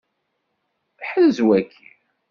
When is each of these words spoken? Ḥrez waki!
Ḥrez 1.09 1.37
waki! 1.47 1.87